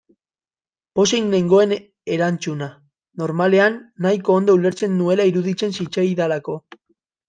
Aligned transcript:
Pozik 0.99 1.27
nengoen 1.33 1.75
erantzuna, 2.17 2.71
normalean, 3.25 3.79
nahiko 4.09 4.41
ondo 4.43 4.59
ulertzen 4.61 5.01
nuela 5.05 5.33
iruditzen 5.35 5.81
zitzaidalako. 5.83 6.63